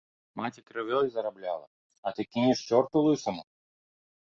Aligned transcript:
Маці 0.39 0.63
крывёй 0.69 1.05
зарабляла, 1.15 1.67
а 2.07 2.15
ты 2.17 2.21
кінеш 2.33 2.59
чорту 2.73 3.07
лысаму. 3.11 3.43